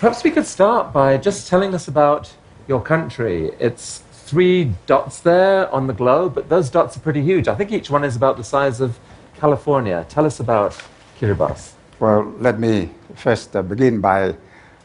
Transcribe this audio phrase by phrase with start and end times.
[0.00, 2.32] Perhaps we could start by just telling us about
[2.66, 3.50] your country.
[3.60, 7.48] It's three dots there on the globe, but those dots are pretty huge.
[7.48, 8.98] I think each one is about the size of
[9.36, 10.06] California.
[10.08, 10.74] Tell us about
[11.18, 11.72] Kiribati.
[11.98, 14.36] Well, let me first uh, begin by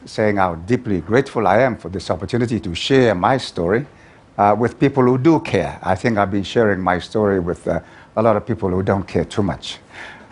[0.03, 3.85] saying how deeply grateful I am for this opportunity to share my story
[4.37, 5.79] uh, with people who do care.
[5.81, 7.79] I think I've been sharing my story with uh,
[8.17, 9.77] a lot of people who don't care too much.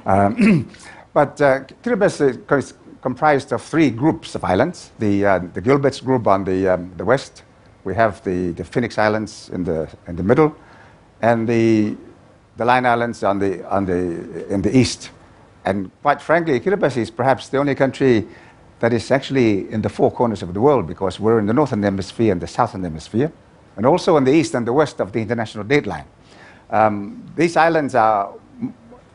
[0.05, 0.70] Um,
[1.13, 2.45] but uh, Kiribati
[3.03, 4.91] comprised of three groups of islands.
[4.98, 7.44] The, uh, the Gilbert's group on the, um, the west,
[7.84, 10.55] we have the, the Phoenix Islands in the, in the middle,
[11.21, 11.97] and the,
[12.55, 15.11] the Line Islands on the, on the, in the east.
[15.66, 18.25] And quite frankly, Kiribati is perhaps the only country
[18.80, 21.83] that is actually in the four corners of the world because we're in the northern
[21.83, 23.33] hemisphere and the southern hemisphere,
[23.75, 26.05] and also in the east and the west of the international date line.
[26.70, 28.33] Um, these islands are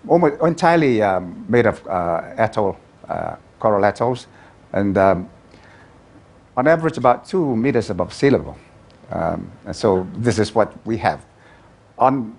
[0.06, 2.76] almost entirely um, made of uh, atoll,
[3.08, 4.26] uh, coral atolls,
[4.72, 5.28] and um,
[6.56, 8.56] on average about two meters above sea level.
[9.10, 11.24] Um, and so this is what we have.
[11.98, 12.36] On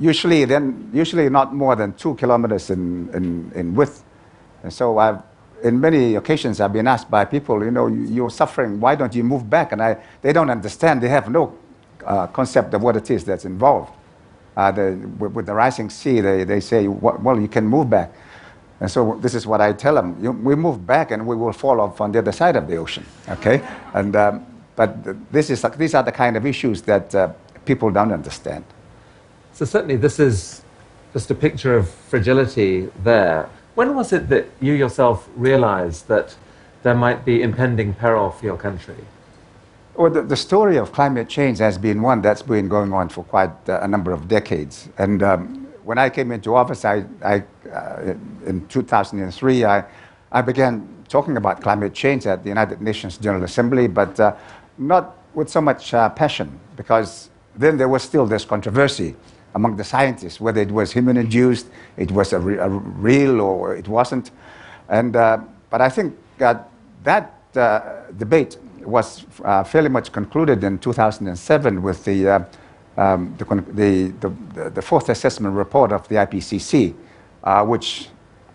[0.00, 4.02] usually, then usually not more than two kilometers in, in, in width.
[4.62, 5.22] And so I've
[5.62, 9.24] in many occasions I've been asked by people, you know, you're suffering, why don't you
[9.24, 9.72] move back?
[9.72, 11.56] And I, they don't understand, they have no
[12.04, 13.92] uh, concept of what it is that's involved.
[14.56, 18.12] Uh, the, with, with, the rising sea, they, they say, well, you can move back.
[18.80, 20.16] And so this is what I tell them.
[20.22, 22.76] You, we move back and we will fall off on the other side of the
[22.76, 23.60] ocean, okay?
[23.92, 27.32] And, um, but this is, these are the kind of issues that uh,
[27.64, 28.64] people don't understand.
[29.52, 30.62] So certainly this is
[31.12, 33.48] just a picture of fragility there.
[33.74, 36.36] When was it that you yourself realized that
[36.84, 39.04] there might be impending peril for your country?
[39.96, 43.24] Well, the, the story of climate change has been one that's been going on for
[43.24, 44.88] quite uh, a number of decades.
[44.96, 45.57] And um,
[45.88, 49.84] when I came into office I, I, uh, in 2003, I,
[50.30, 54.36] I began talking about climate change at the United Nations General Assembly, but uh,
[54.76, 59.16] not with so much uh, passion, because then there was still this controversy
[59.54, 63.74] among the scientists, whether it was human induced, it was a, re- a real or
[63.74, 64.30] it wasn't.
[64.90, 65.38] And, uh,
[65.70, 66.56] but I think uh,
[67.04, 67.80] that uh,
[68.18, 69.24] debate was
[69.64, 72.46] fairly much concluded in 2007 with the,
[72.98, 76.94] um, the, the, the, fourth assessment report of the IPCC,
[77.44, 78.08] uh, which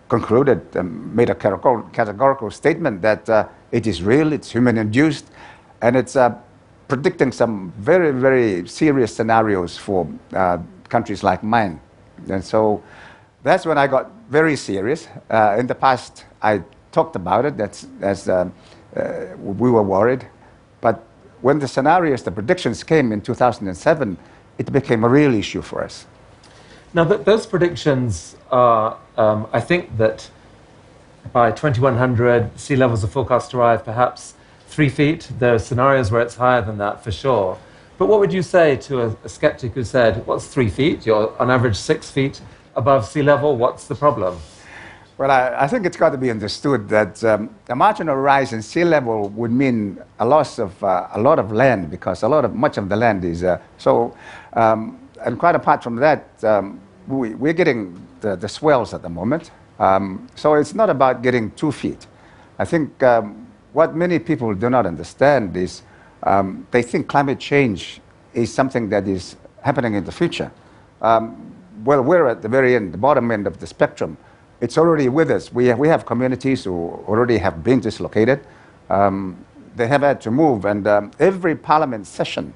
[0.08, 5.30] concluded, um, made a categorical statement that it is real, it's human induced,
[5.80, 6.16] and it's
[6.88, 10.06] predicting some very, very serious scenarios for
[10.88, 11.80] countries like mine.
[12.28, 12.82] And so
[13.42, 15.08] that's when I got very serious.
[15.30, 16.62] Uh, in the past, I
[16.92, 17.86] talked about it, that's,
[18.28, 18.48] uh,
[18.96, 20.26] uh, we were worried.
[20.80, 21.04] But
[21.40, 24.16] when the scenarios, the predictions came in 2007,
[24.58, 26.06] it became a real issue for us.
[26.92, 30.30] Now, th- those predictions are, um, I think that
[31.32, 34.34] by 2100, sea levels are forecast to rise perhaps
[34.68, 35.30] three feet.
[35.38, 37.58] There are scenarios where it's higher than that for sure.
[37.98, 41.06] But what would you say to a, a skeptic who said, What's three feet?
[41.06, 42.40] You're on average six feet
[42.76, 43.56] above sea level.
[43.56, 44.38] What's the problem?
[45.16, 48.60] Well, I, I think it's got to be understood that um, a marginal rise in
[48.62, 52.44] sea level would mean a loss of uh, a lot of land because a lot
[52.44, 54.16] of much of the land is uh, so.
[54.54, 59.08] Um, and quite apart from that, um, we, we're getting the, the, swells at the
[59.08, 59.52] moment.
[59.78, 62.08] Um, so it's not about getting two feet.
[62.58, 65.82] I think um, what many people do not understand is
[66.24, 68.00] um, they think climate change
[68.32, 70.50] is something that is happening in the future.
[71.84, 74.16] Well, we're at the very end, the bottom end of the spectrum.
[74.64, 75.52] It's already with us.
[75.52, 78.40] We have, we have communities who already have been dislocated.
[78.88, 79.36] Um,
[79.76, 82.54] they have had to move, and um, every parliament session,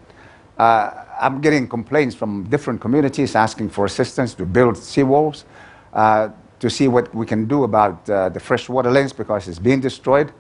[0.57, 5.45] uh, I'm getting complaints from different communities asking for assistance to build seawalls,
[5.93, 6.31] uh,
[6.61, 10.33] to see what we can do about uh, the freshwater lanes because it's being destroyed.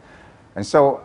[0.56, 1.02] And so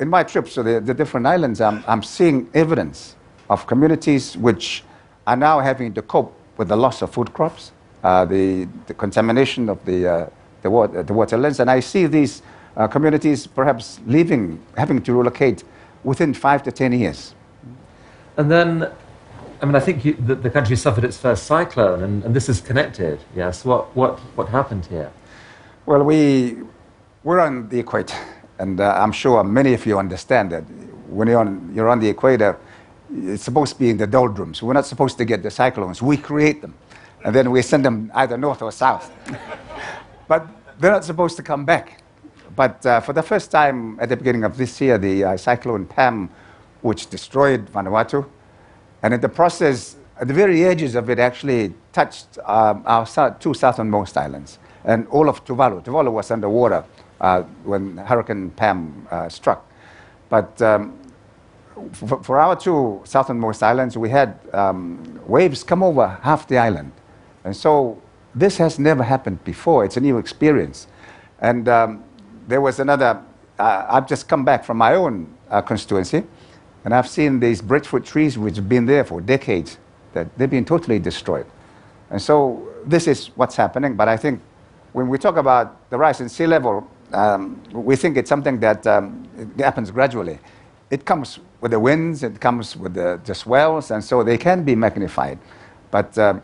[0.00, 3.14] in my trips to the, the different islands, I'm, I'm seeing evidence
[3.48, 4.82] of communities which
[5.28, 7.70] are now having to cope with the loss of food crops,
[8.02, 10.30] the, the contamination of the, uh,
[10.62, 11.60] the, water, the waterlands.
[11.60, 12.42] And I see these
[12.76, 15.64] uh, communities perhaps leaving, having to relocate
[16.04, 17.34] within five to 10 years.
[18.36, 18.90] And then,
[19.60, 22.48] I mean, I think you, the, the, country suffered its first cyclone, and, and, this
[22.48, 23.64] is connected, yes?
[23.64, 25.12] What, what, what happened here?
[25.86, 26.56] Well, we,
[27.22, 28.16] we're on the equator.
[28.58, 30.62] And uh, I'm sure many of you understand that
[31.08, 32.58] when you're on, you're on the equator,
[33.14, 34.62] it's supposed to be in the doldrums.
[34.62, 36.00] We're not supposed to get the cyclones.
[36.00, 36.74] We create them.
[37.24, 39.12] And then we send them either north or south.
[40.28, 40.46] but
[40.78, 42.02] they're not supposed to come back.
[42.54, 45.86] But uh, for the first time at the beginning of this year, the uh, cyclone
[45.86, 46.28] Pam,
[46.82, 48.28] which destroyed Vanuatu,
[49.02, 53.06] and in the process, at the very edges of it, actually touched um, our
[53.40, 55.82] two southernmost islands and all of Tuvalu.
[55.84, 56.84] Tuvalu was underwater
[57.20, 59.68] uh, when Hurricane Pam uh, struck.
[60.28, 60.98] But um,
[61.92, 66.92] for, for, our two southernmost islands, we had um, waves come over half the island.
[67.44, 68.00] And so
[68.34, 69.84] this has never happened before.
[69.84, 70.86] It's a new experience.
[71.40, 72.04] And um,
[72.48, 73.20] there was another,
[73.58, 76.24] uh, I've just come back from my own uh, constituency,
[76.84, 79.78] and I've seen these breadfruit trees which have been there for decades,
[80.14, 81.46] that they've been totally destroyed.
[82.10, 83.96] And so this is what's happening.
[83.96, 84.40] But I think
[84.92, 88.86] when we talk about the rise in sea level, um, we think it's something that
[88.86, 89.28] um,
[89.58, 90.38] happens gradually.
[90.90, 94.64] It comes with the winds, it comes with the, the swells, and so they can
[94.64, 95.38] be magnified.
[95.90, 96.42] But um,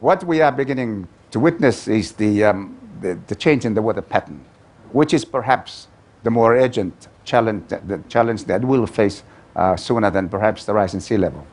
[0.00, 4.02] what we are beginning to witness is the, um, the, the, change in the weather
[4.02, 4.44] pattern,
[4.92, 5.88] which is perhaps
[6.22, 9.22] the more urgent challenge, the challenge that we'll face
[9.56, 11.46] uh, sooner than perhaps the rise in sea level.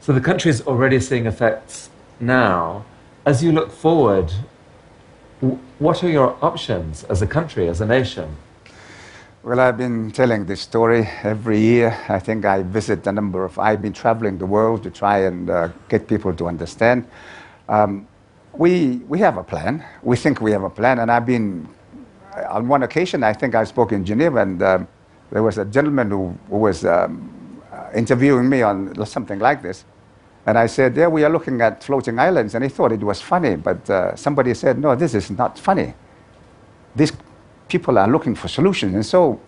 [0.00, 1.90] So the country is already seeing effects
[2.20, 2.84] now.
[3.24, 4.32] As you look forward,
[5.78, 8.36] what are your options as a country, as a nation?
[9.42, 11.96] Well, I've been telling this story every year.
[12.08, 15.50] I think I visit a number of, I've been traveling the world to try and
[15.50, 17.06] uh, get people to understand.
[17.68, 18.06] Um,
[18.52, 19.84] we, we have a plan.
[20.02, 20.98] We think we have a plan.
[21.00, 21.68] And I've been,
[22.48, 24.88] on one occasion, I think I spoke in Geneva, and um,
[25.30, 27.62] there was a gentleman who, who was um,
[27.94, 29.84] interviewing me on something like this.
[30.46, 32.54] And I said, Yeah, we are looking at floating islands.
[32.54, 33.56] And he thought it was funny.
[33.56, 35.92] But uh, somebody said, No, this is not funny.
[36.94, 37.12] These
[37.68, 38.94] people are looking for solutions.
[38.94, 39.40] And so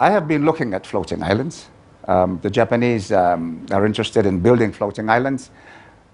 [0.00, 1.68] I have been looking at floating islands.
[2.08, 5.50] Um, the Japanese um, are interested in building floating islands.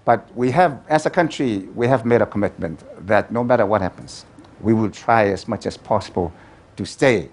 [0.03, 3.81] But we have, as a country, we have made a commitment that no matter what
[3.81, 4.25] happens,
[4.61, 6.31] we will try as much as possible
[6.77, 7.29] to stay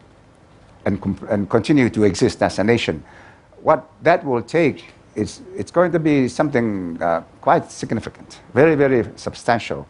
[0.84, 3.02] and, and continue to exist as a nation.
[3.62, 4.84] What that will take
[5.14, 9.86] is it's going to be something uh, quite significant, very, very substantial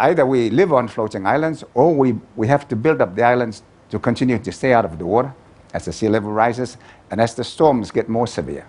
[0.00, 3.62] either we live on floating islands or we, we have to build up the islands
[3.90, 5.32] to continue to stay out of the water
[5.74, 6.76] as the sea level rises
[7.10, 8.66] and as the storms get more severe.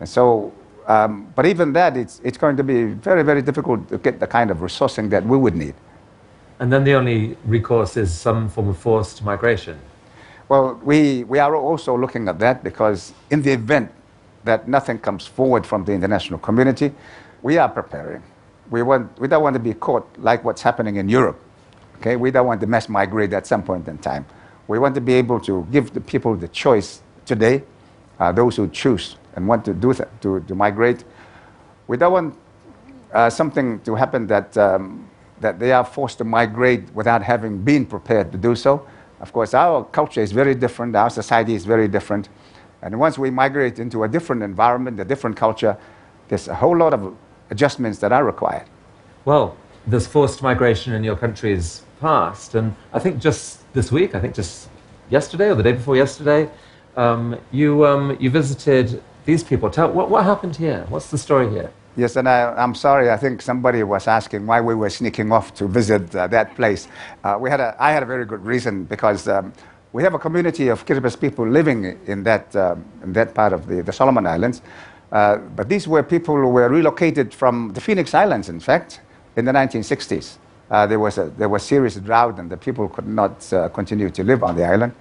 [0.00, 0.52] And so,
[0.86, 4.26] um, but even that, it's, it's going to be very, very difficult to get the
[4.26, 5.74] kind of resourcing that we would need.
[6.58, 9.78] And then the only recourse is some form of forced migration.
[10.48, 13.92] Well, we, we are also looking at that because in the event
[14.44, 16.92] that nothing comes forward from the international community,
[17.42, 18.22] we are preparing
[18.70, 21.40] we, want, we don't want to be caught like what's happening in Europe.
[21.98, 22.16] Okay?
[22.16, 24.26] We don't want to mass migrate at some point in time.
[24.68, 27.62] We want to be able to give the people the choice today,
[28.18, 31.04] uh, those who choose and want to do that, to, to migrate.
[31.86, 32.38] We don't want
[33.12, 35.08] uh, something to happen that, um,
[35.40, 38.86] that they are forced to migrate without having been prepared to do so.
[39.20, 42.28] Of course, our culture is very different, our society is very different.
[42.82, 45.76] And once we migrate into a different environment, a different culture,
[46.28, 47.16] there's a whole lot of
[47.50, 48.66] adjustments that are required.
[49.24, 49.56] Well,
[49.86, 54.34] there's forced migration in your country's past, and I think just this week, I think
[54.34, 54.68] just
[55.08, 56.50] yesterday or the day before yesterday,
[56.96, 59.68] um, you, um, you visited these people.
[59.68, 60.86] Tell, what, what happened here?
[60.88, 61.70] What's the story here?
[61.96, 63.10] Yes, and I, am sorry.
[63.10, 66.88] I think somebody was asking why we were sneaking off to visit uh, that place.
[67.24, 69.52] Uh, we had a, I had a very good reason because um,
[69.92, 73.66] we have a community of Kiribati people living in that, um, in that part of
[73.66, 74.62] the, the Solomon Islands.
[75.10, 79.00] Uh, but these were people who were relocated from the Phoenix Islands, in fact,
[79.36, 80.36] in the 1960s.
[80.70, 84.10] Uh, there, was a, there was serious drought and the people could not uh, continue
[84.10, 84.92] to live on the island.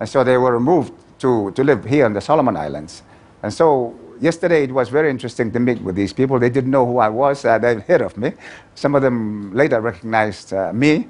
[0.00, 3.02] And so they were moved to, to live here in the Solomon Islands.
[3.42, 6.38] And so yesterday it was very interesting to meet with these people.
[6.38, 7.44] They didn't know who I was.
[7.44, 8.32] Uh, they'd heard of me.
[8.74, 11.08] Some of them later recognized uh, me.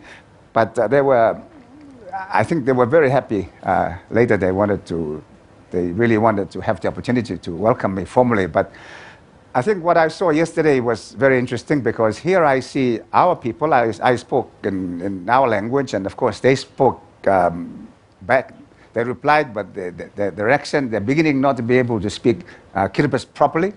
[0.53, 1.41] But uh, they were,
[2.13, 3.49] I think they were very happy.
[3.63, 5.23] Uh, later they wanted to,
[5.71, 8.47] they really wanted to have the opportunity to welcome me formally.
[8.47, 8.73] But
[9.55, 13.75] I think what I saw yesterday was very interesting because here I see our people.
[13.75, 17.89] I, I spoke in, in our language, and of course they spoke um,
[18.23, 18.55] back.
[18.93, 22.41] They replied, but the, the, their accent, they're beginning not to be able to speak
[22.75, 23.73] uh, Kiribati properly.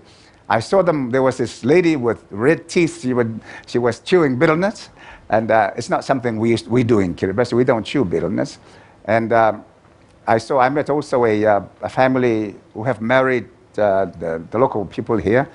[0.48, 3.00] I saw them, there was this lady with red teeth.
[3.00, 4.88] She, would, she was chewing betelnut,
[5.28, 7.54] and uh, it's not something we, we do in Kiribati.
[7.54, 8.58] We don't chew betelnut.
[9.06, 9.64] And um,
[10.26, 14.58] I saw, I met also a, uh, a family who have married uh, the, the,
[14.58, 15.48] local people here.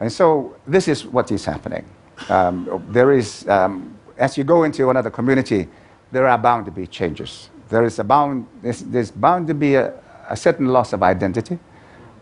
[0.00, 1.84] And so this is what is happening.
[2.28, 5.68] Um, there is, um, as you go into another community,
[6.12, 7.50] there are bound to be changes.
[7.70, 9.94] There is bound, there's, there's bound to be a,
[10.28, 11.58] a, certain loss of identity.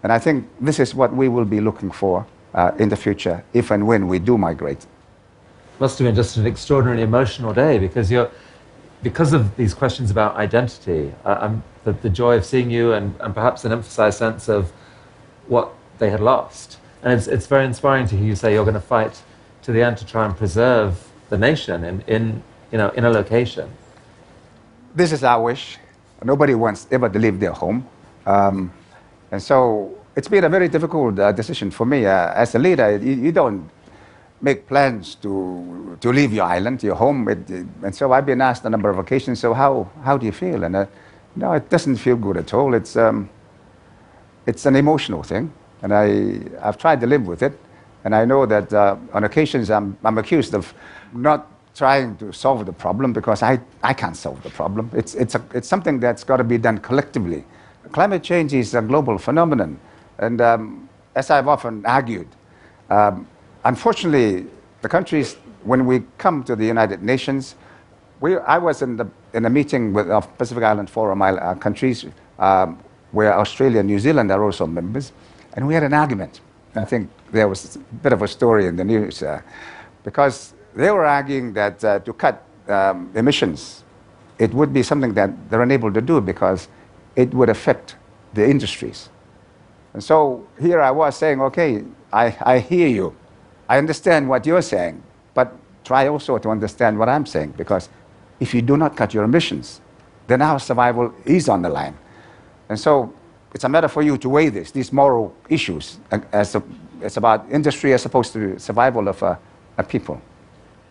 [0.02, 3.42] And I think this is what we will be looking for uh, in the future,
[3.54, 4.86] if and when we do migrate.
[5.80, 8.30] Must have been just an extraordinarily emotional day because you're,
[9.02, 13.34] because of these questions about identity, uh, the, the, joy of seeing you and, and
[13.34, 14.70] perhaps an emphasized sense of
[15.46, 16.78] what they had lost.
[17.02, 19.22] And it's, it's very inspiring to hear you say you're going to fight
[19.62, 23.10] to the end to try and preserve the nation in, in, you know, in a
[23.10, 23.70] location.
[24.94, 25.78] This is our wish.
[26.24, 27.86] Nobody wants ever to leave their home.
[28.26, 28.72] Um,
[29.30, 32.06] and so it's been a very difficult uh, decision for me.
[32.06, 33.70] Uh, as a leader, you, you, don't
[34.40, 37.28] make plans to, to leave your island, your home.
[37.28, 40.26] It, it, and so I've been asked a number of occasions, so how, how do
[40.26, 40.64] you feel?
[40.64, 40.86] And uh,
[41.36, 42.74] no, it doesn't feel good at all.
[42.74, 43.30] It's, um,
[44.46, 45.52] it's an emotional thing.
[45.82, 47.58] And I, I've tried to live with it.
[48.04, 50.72] And I know that uh, on occasions I'm, I'm accused of
[51.12, 51.46] not
[51.78, 54.90] trying to solve the problem because I, I can't solve the problem.
[54.92, 57.44] It's, it's, a, it's something that's got to be done collectively.
[57.92, 59.78] Climate change is a global phenomenon.
[60.18, 62.26] And um, as I've often argued,
[62.90, 63.28] um,
[63.64, 64.46] unfortunately,
[64.82, 67.54] the countries, when we come to the United Nations,
[68.20, 72.04] we, I was in, the, in a meeting with of Pacific Island Forum uh, countries
[72.40, 72.78] um,
[73.12, 75.12] where Australia and New Zealand are also members,
[75.54, 76.40] and we had an argument.
[76.74, 79.40] I think there was a bit of a story in the news uh,
[80.02, 83.82] because they were arguing that uh, to cut um, emissions,
[84.38, 86.68] it would be something that they're unable to do because
[87.16, 87.96] it would affect
[88.34, 89.08] the industries.
[89.92, 91.82] And so here I was saying, okay,
[92.12, 93.16] I, I hear you.
[93.68, 95.02] I understand what you're saying,
[95.34, 97.88] but try also to understand what I'm saying because
[98.38, 99.80] if you do not cut your emissions,
[100.28, 101.98] then our survival is on the line.
[102.68, 103.12] And so
[103.52, 105.98] it's a matter for you to weigh this, these moral issues.
[106.30, 106.62] As a,
[107.00, 109.36] it's about industry as opposed to survival of a,
[109.76, 110.22] a people.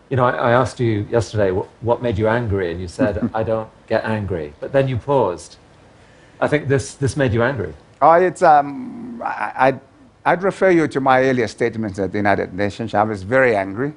[0.10, 3.30] You know, I, I, asked you yesterday what, what made you angry, and you said,
[3.34, 4.54] I don't get angry.
[4.60, 5.58] But then you paused.
[6.40, 7.74] I think this, this made you angry.
[8.02, 9.82] Oh, it's, um, I, I'd,
[10.26, 12.94] I'd refer you to my earlier statements at the United Nations.
[12.94, 13.94] I was very angry,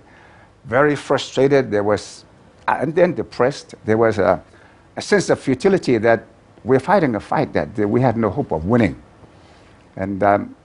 [0.64, 1.70] very frustrated.
[1.70, 2.24] There was,
[2.66, 3.74] and then depressed.
[3.84, 4.42] There was a,
[4.96, 6.26] a sense of futility that
[6.64, 9.00] we're fighting a fight that we had no hope of winning.
[9.96, 10.56] And um,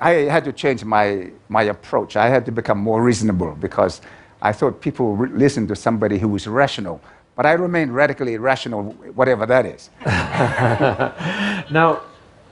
[0.00, 2.16] I had to change my, my approach.
[2.16, 4.00] I had to become more reasonable because
[4.44, 7.00] I thought people would listen to somebody who was rational.
[7.34, 9.90] But I remain radically irrational, whatever that is.
[11.72, 12.02] now,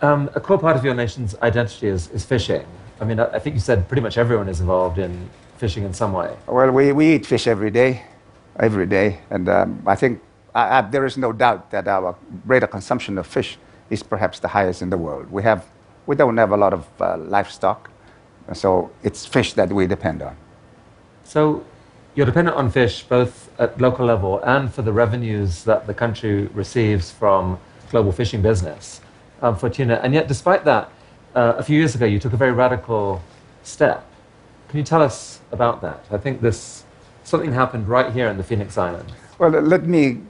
[0.01, 2.67] um, a core part of your nation's identity is, is fishing.
[3.01, 5.93] I mean, I, I think you said pretty much everyone is involved in fishing in
[5.93, 6.35] some way.
[6.47, 8.03] Well, we, we eat fish every day,
[8.59, 9.21] every day.
[9.31, 10.21] And um, I think
[10.55, 13.59] I, I, there is no doubt that our rate of consumption of fish
[13.91, 15.31] is perhaps the highest in the world.
[15.31, 15.67] We, have,
[16.07, 17.91] we don't have a lot of uh, livestock,
[18.55, 20.37] so it's fish that we depend on.
[21.23, 21.65] So
[22.15, 26.47] you're dependent on fish both at local level and for the revenues that the country
[26.49, 27.59] receives from
[27.91, 29.01] global fishing business
[29.41, 30.01] um, for tuna.
[30.03, 30.91] And yet, despite that,
[31.35, 33.23] uh, a few years ago, you took a very radical
[33.63, 34.07] step.
[34.69, 36.05] Can you tell us about that?
[36.11, 36.85] I think this
[37.25, 39.13] something happened right here in the Phoenix Islands.
[39.39, 40.21] Well, let me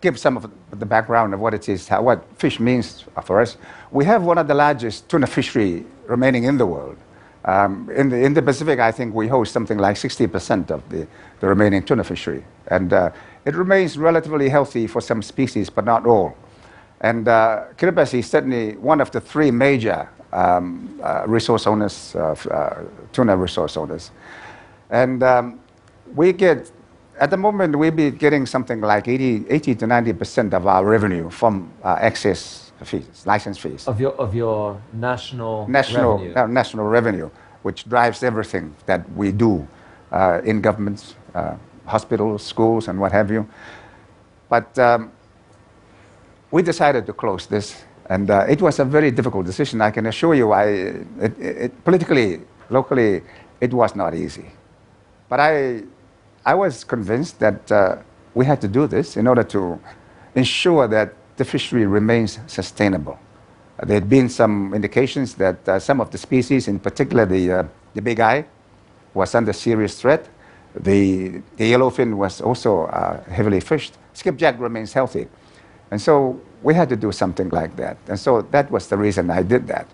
[0.00, 3.56] give some of the background of what it is, how, what fish means for us.
[3.90, 6.96] We have one of the largest tuna fishery remaining in the world.
[7.44, 11.06] Um, in, the, in the Pacific, I think we host something like 60% of the,
[11.40, 12.44] remaining tuna fishery.
[12.66, 13.10] And uh,
[13.44, 16.36] it remains relatively healthy for some species, but not all.
[17.00, 22.16] And uh, Kiribati is certainly one of the three major um, uh, resource owners,
[23.12, 24.10] tuna resource owners.
[24.90, 25.60] And um,
[26.14, 26.70] we get,
[27.20, 31.30] at the moment, we'll be getting something like 80, 80 to 90% of our revenue
[31.30, 33.86] from access fees, license fees.
[33.88, 36.34] Of your, of your national, national revenue?
[36.34, 37.30] Uh, national revenue,
[37.62, 39.66] which drives everything that we do
[40.12, 41.56] uh, in governments, uh,
[41.86, 43.48] hospitals, schools, and what have you.
[44.48, 45.12] But um,
[46.50, 49.80] we decided to close this, and uh, it was a very difficult decision.
[49.80, 53.22] I can assure you, I, it, it, politically, locally,
[53.60, 54.50] it was not easy.
[55.28, 55.82] But I,
[56.46, 57.96] I was convinced that uh,
[58.34, 59.78] we had to do this in order to
[60.34, 63.18] ensure that the fishery remains sustainable.
[63.80, 67.52] Uh, there had been some indications that uh, some of the species, in particular the,
[67.52, 67.64] uh,
[67.94, 68.44] the big eye,
[69.14, 70.28] was under serious threat.
[70.74, 73.96] The, the yellowfin was also uh, heavily fished.
[74.12, 75.28] Skipjack remains healthy.
[75.90, 77.96] And so we had to do something like that.
[78.08, 79.86] And so that was the reason I did that.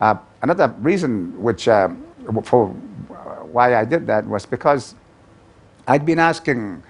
[0.00, 1.90] Uh, another reason which, uh,
[2.44, 2.68] for
[3.52, 4.94] why I did that was because
[5.86, 6.82] I'd been asking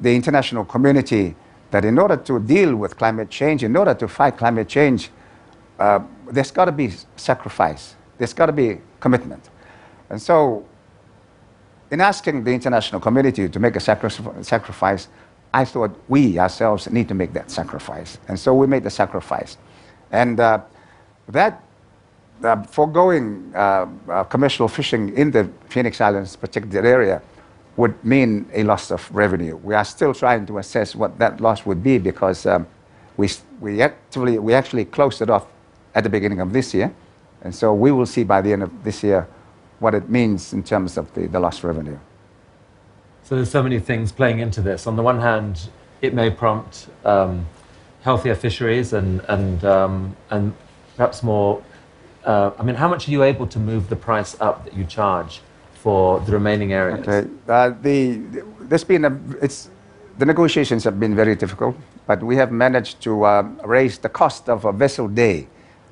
[0.00, 1.36] the international community
[1.70, 5.10] that in order to deal with climate change, in order to fight climate change,
[5.78, 7.94] uh, there's got to be sacrifice.
[8.16, 9.48] There's got to be commitment.
[10.10, 10.66] And so,
[11.90, 15.08] in asking the international community to make a sacrifice,
[15.52, 18.18] I thought we ourselves need to make that sacrifice.
[18.28, 19.56] And so we made the sacrifice.
[20.12, 20.60] And uh,
[21.28, 21.62] that
[22.44, 27.22] uh, foregoing uh, uh, commercial fishing in the Phoenix Islands particular area
[27.78, 29.54] would mean a loss of revenue.
[29.56, 32.66] We are still trying to assess what that loss would be because um,
[33.16, 33.30] we,
[33.60, 35.46] we, actually, we actually closed it off
[35.94, 36.92] at the beginning of this year.
[37.42, 39.28] And so we will see by the end of this year
[39.78, 41.96] what it means in terms of the, lost revenue.
[43.22, 44.88] So there's so many things playing into this.
[44.88, 45.68] On the one hand,
[46.02, 47.46] it may prompt um,
[48.02, 50.52] healthier fisheries and, and, um, and
[50.96, 51.62] perhaps more.
[52.24, 54.84] Uh, I mean, how much are you able to move the price up that you
[54.84, 55.42] charge
[55.82, 57.06] for the remaining areas?
[57.06, 57.28] Okay.
[57.48, 58.20] Uh, the,
[58.60, 59.70] there's been a, it's,
[60.18, 64.48] the negotiations have been very difficult, but we have managed to uh, raise the cost
[64.48, 65.46] of a vessel day.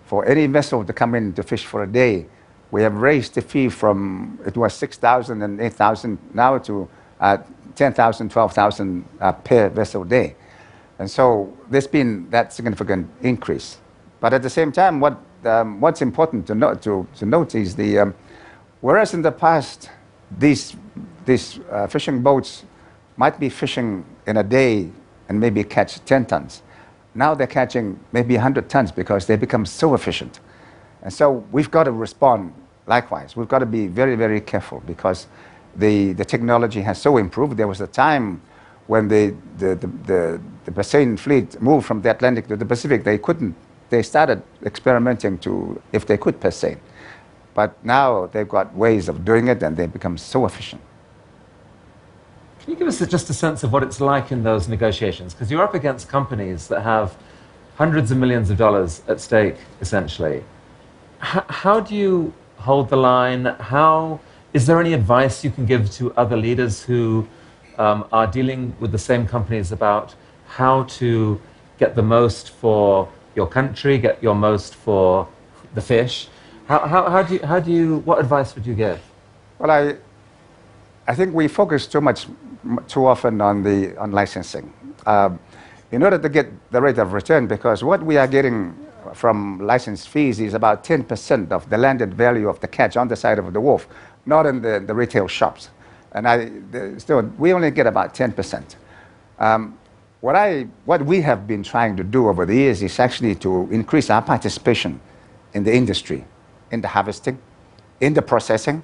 [0.06, 2.26] For any vessel to come in to fish for a day,
[2.70, 6.88] we have raised the fee from, it was 6,000 and 8,000 now to
[7.20, 7.38] uh,
[7.76, 10.34] 10,000, 12,000 uh, per vessel day.
[10.98, 13.78] And so there's been that significant increase.
[14.20, 17.76] But at the same time, what, um, what's important to, note, to, to note is
[17.76, 18.14] the, um,
[18.80, 19.90] whereas in the past,
[20.38, 20.76] these,
[21.25, 22.64] these uh, fishing boats
[23.16, 24.90] might be fishing in a day
[25.28, 26.62] and maybe catch 10 tons.
[27.14, 30.40] Now they're catching maybe 100 tons because they become so efficient.
[31.02, 32.52] And so we've got to respond
[32.87, 33.37] likewise.
[33.37, 35.26] We've got to be very, very careful because
[35.75, 37.56] the, the technology has so improved.
[37.56, 38.42] There was a time
[38.87, 43.18] when the, the, the, the, the fleet moved from the Atlantic to the Pacific, they
[43.18, 43.54] couldn't,
[43.90, 46.78] they started experimenting to, if they could, purse seine.
[47.56, 50.82] But now they've got ways of doing it and they become so efficient.
[52.60, 55.32] Can you give us just a sense of what it's like in those negotiations?
[55.32, 57.16] Because you're up against companies that have
[57.76, 60.44] hundreds of millions of dollars at stake, essentially.
[61.22, 63.46] H- how do you hold the line?
[63.75, 64.20] How
[64.52, 67.26] is there any advice you can give to other leaders who
[67.78, 70.14] um, are dealing with the same companies about
[70.46, 71.40] how to
[71.78, 75.26] get the most for your country, get your most for
[75.75, 76.28] the fish?
[76.68, 79.00] How, how, how, do you, how do you, what advice would you give?
[79.58, 79.96] Well, I,
[81.06, 82.26] I think we focus too much,
[82.88, 84.73] too often on the on licensing.
[85.06, 85.38] Um,
[85.92, 88.76] in order to get the rate of return, because what we are getting
[89.14, 93.14] from license fees is about 10% of the landed value of the catch on the
[93.14, 93.87] side of the wharf,
[94.26, 95.71] not in the, the retail shops.
[96.12, 98.75] And I, the, still, we only get about 10%.
[99.38, 99.78] Um,
[100.21, 103.69] what, I, what we have been trying to do over the years is actually to
[103.71, 105.00] increase our participation
[105.54, 106.25] in the industry,
[106.70, 107.38] in the harvesting,
[108.00, 108.82] in the processing,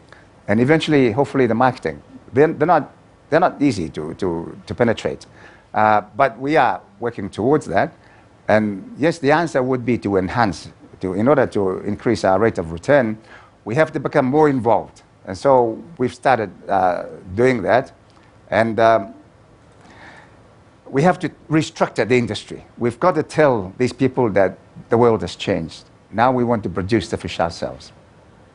[0.49, 2.03] and eventually, hopefully, the marketing.
[2.33, 2.93] They're, they're, not,
[3.31, 5.27] they're not easy to, to, to penetrate.
[5.73, 7.95] Uh, but we are working towards that.
[8.49, 10.69] And yes, the answer would be to enhance,
[11.01, 13.19] to, in order to increase our rate of return,
[13.65, 15.03] we have to become more involved.
[15.25, 17.93] And so we've started uh, doing that.
[18.51, 19.15] And um,
[20.87, 22.67] we have to restructure the industry.
[22.77, 24.59] We've got to tell these people that
[24.91, 25.85] the world has changed.
[26.13, 27.93] Now we want to produce the fish ourselves.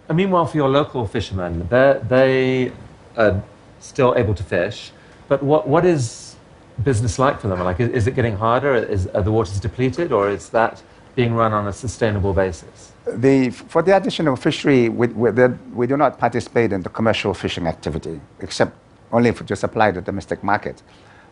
[0.07, 2.71] And meanwhile, for your local fishermen, they
[3.17, 3.43] are
[3.79, 4.91] still able to fish.
[5.27, 6.35] But what, what is
[6.83, 7.59] business like for them?
[7.59, 8.75] Like, is, is it getting harder?
[8.75, 10.81] Is, are the waters depleted, or is that
[11.15, 12.93] being run on a sustainable basis?
[13.05, 15.31] The, for the additional fishery, we, we,
[15.73, 18.73] we, do not participate in the commercial fishing activity, except
[19.11, 20.83] only for, to supply the domestic market.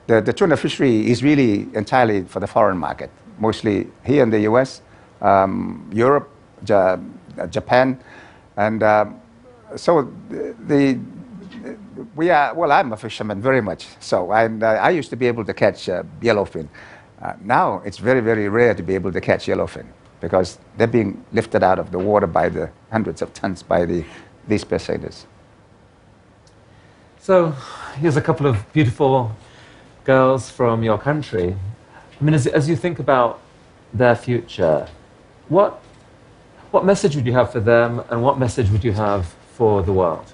[0.07, 3.09] The, the tuna fishery is really entirely for the foreign market,
[3.39, 4.81] mostly here in the US,
[5.25, 6.29] um, Europe,
[6.67, 6.97] ja,
[7.49, 7.99] Japan,
[8.57, 9.05] and uh,
[9.75, 10.99] so the, the,
[12.15, 15.27] we are, well, I'm a fisherman very much so, and uh, I used to be
[15.27, 16.67] able to catch uh, yellowfin.
[17.21, 19.85] Uh, now it's very, very rare to be able to catch yellowfin
[20.21, 24.03] because they're being lifted out of the water by the hundreds of tons by the,
[24.47, 25.25] these purse seiners.
[27.19, 27.53] So
[27.99, 29.31] here's a couple of beautiful
[30.03, 31.55] girls from your country.
[32.19, 33.39] I mean, as, as you think about
[33.93, 34.87] their future,
[35.49, 35.81] what,
[36.71, 39.93] what message would you have for them and what message would you have for the
[39.93, 40.33] world?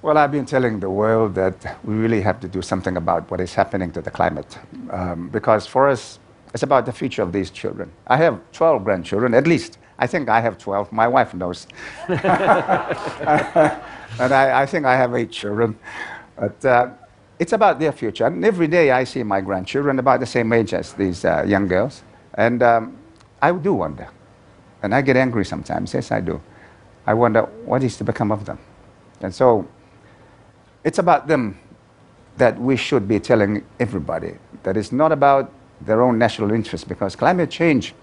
[0.00, 3.40] Well, I've been telling the world that we really have to do something about what
[3.40, 4.56] is happening to the climate.
[4.90, 6.20] Um, because for us,
[6.54, 7.90] it's about the future of these children.
[8.06, 9.78] I have 12 grandchildren, at least.
[9.98, 10.92] I think I have 12.
[10.92, 11.66] My wife knows.
[12.08, 12.20] and
[14.20, 15.76] I, I, think I have eight children.
[16.36, 16.90] But uh,
[17.38, 18.26] it's about their future.
[18.26, 21.66] And every day I see my grandchildren about the same age as these uh, young
[21.66, 22.04] girls.
[22.34, 22.96] And um,
[23.42, 24.08] I do wonder.
[24.82, 25.94] And I get angry sometimes.
[25.94, 26.40] Yes, I do.
[27.06, 28.58] I wonder what is to become of them.
[29.20, 29.66] And so
[30.84, 31.58] it's about them
[32.36, 37.16] that we should be telling everybody that it's not about their own national interest because
[37.16, 37.94] climate change,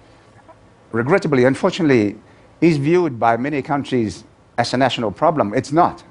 [0.91, 2.17] regrettably, unfortunately,
[2.61, 4.23] is viewed by many countries
[4.57, 5.53] as a national problem.
[5.53, 6.03] It's not.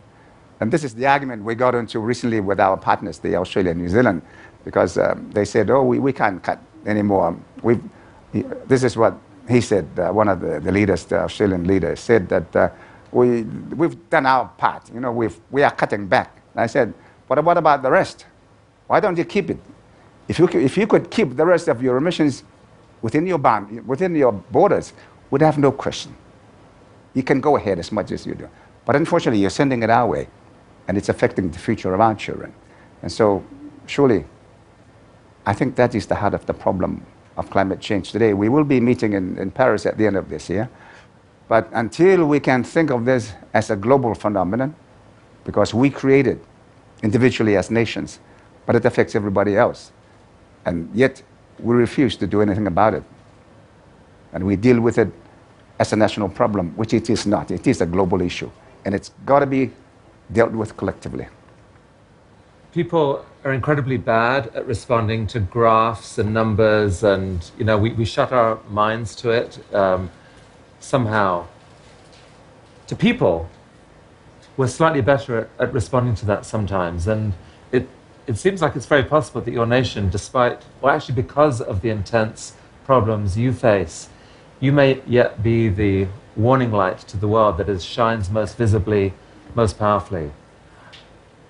[0.61, 3.81] And this is the argument we got into recently with our partners, the Australia and
[3.81, 4.23] New Zealand,
[4.65, 7.37] because um, they said, oh, we, we can't cut anymore.
[7.63, 7.81] we
[8.67, 9.17] this is what
[9.49, 12.69] he said, uh, one of the, the leaders, the Australian leaders, said that uh,
[13.13, 14.91] we, we've done our part.
[14.93, 16.41] You know, we've, we are cutting back.
[16.55, 16.95] And I said,
[17.29, 18.27] but what about the rest?
[18.87, 19.59] Why don't you keep it?
[20.29, 22.45] If you, if you could keep the rest of your emissions
[23.03, 24.93] within your, bond, within your borders,
[25.31, 26.15] we'd have no question.
[27.13, 28.49] You can go ahead as much as you do.
[28.85, 30.29] But unfortunately, you're sending it our way,
[30.89, 32.53] and it's affecting the future of our children.
[33.03, 33.45] And so,
[33.87, 34.25] surely,
[35.47, 37.05] I think that is the heart of the problem
[37.37, 38.35] of climate change today.
[38.35, 40.69] We will be meeting in, in Paris at the end of this year.
[41.49, 44.75] But until we can think of this as a global phenomenon,
[45.45, 46.43] because we create it
[47.03, 48.19] individually as nations,
[48.67, 49.93] but it affects everybody else.
[50.65, 51.23] And yet
[51.59, 53.03] we refuse to do anything about it.
[54.33, 55.09] And we deal with it
[55.79, 57.51] as a national problem, which it is not.
[57.51, 58.51] It is a global issue.
[58.85, 59.71] And it's got to be
[60.33, 61.27] dealt with collectively.
[62.75, 68.05] People are incredibly bad at responding to graphs and numbers, and you know we, we
[68.05, 70.11] shut our minds to it um,
[70.81, 71.47] somehow.
[72.89, 73.49] To people,
[74.57, 77.35] we're slightly better at, at responding to that sometimes, and
[77.71, 77.87] it
[78.27, 81.91] it seems like it's very possible that your nation, despite, or actually because of the
[81.91, 84.09] intense problems you face,
[84.59, 89.15] you may yet be the warning light to the world that is, shines most visibly,
[89.55, 90.33] most powerfully.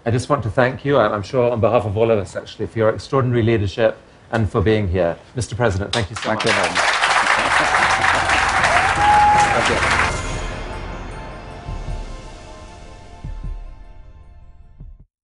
[0.07, 2.67] I just want to thank you, I'm sure on behalf of all of us actually,
[2.67, 3.97] for your extraordinary leadership
[4.33, 5.17] and for being here.
[5.35, 5.57] Mr.
[5.57, 6.47] President, thank you so Thank much.
[6.47, 6.79] you very much.
[6.79, 6.94] Thank you.